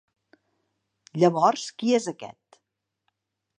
[1.25, 2.61] Llavors qui és aquest?